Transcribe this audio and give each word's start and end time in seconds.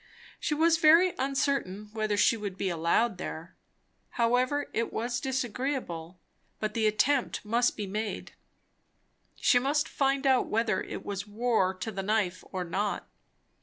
She 0.39 0.55
was 0.55 0.77
very 0.79 1.13
uncertain 1.19 1.91
whether 1.93 2.17
she 2.17 2.35
would 2.35 2.57
be 2.57 2.69
allowed 2.69 3.19
there. 3.19 3.55
However, 4.17 4.67
it 4.73 4.91
was 4.91 5.19
disagreeable, 5.19 6.17
but 6.59 6.73
the 6.73 6.87
attempt 6.87 7.45
must 7.45 7.77
be 7.77 7.85
made; 7.85 8.31
she 9.35 9.59
must 9.59 9.87
find 9.87 10.25
out 10.25 10.47
whether 10.47 10.81
it 10.81 11.05
was 11.05 11.27
war 11.27 11.71
to 11.75 11.91
the 11.91 12.01
knife 12.01 12.43
or 12.51 12.63
not. 12.63 13.07